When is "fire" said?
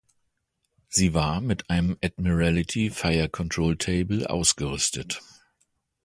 2.89-3.29